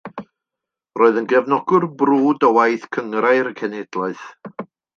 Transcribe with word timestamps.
Roedd 0.99 1.19
yn 1.21 1.27
gefnogwr 1.33 1.85
brwd 2.01 2.47
o 2.49 2.51
waith 2.57 2.89
Gynghrair 2.97 3.51
y 3.51 3.53
Cenhedloedd. 3.61 4.25